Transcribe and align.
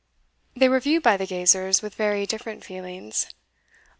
They 0.55 0.67
were 0.67 0.79
viewed 0.79 1.03
by 1.03 1.15
the 1.15 1.27
gazers 1.27 1.83
with 1.83 1.93
very 1.93 2.25
different 2.25 2.63
feelings. 2.65 3.27